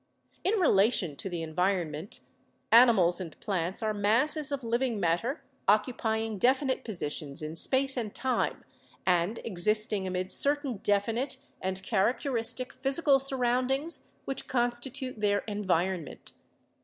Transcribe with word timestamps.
In 0.43 0.55
relation 0.59 1.15
to 1.17 1.29
the 1.29 1.43
environment 1.43 2.21
animals 2.71 3.21
and 3.21 3.39
plants 3.39 3.83
are 3.83 3.93
masses 3.93 4.51
of 4.51 4.63
living 4.63 4.99
matter 4.99 5.43
occupying 5.67 6.39
definite 6.39 6.83
positions 6.83 7.43
in 7.43 7.55
space 7.55 7.95
and 7.97 8.11
time 8.15 8.65
and 9.05 9.39
existing 9.43 10.07
amid 10.07 10.31
certain 10.31 10.77
definite 10.77 11.37
and 11.61 11.83
characteristic 11.83 12.73
physical 12.73 13.19
surroundings 13.19 14.07
which 14.25 14.47
constitute 14.47 15.21
their 15.21 15.41
"environment." 15.47 16.31